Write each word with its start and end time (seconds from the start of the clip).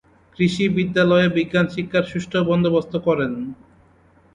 কৃষি 0.35 0.65
বিদ্যালয়ে 0.77 1.27
বিজ্ঞান 1.29 1.65
শিক্ষার 1.75 2.05
সুষ্ঠু 2.11 2.39
বন্দোবস্ত 2.49 2.93
করেন। 3.07 3.31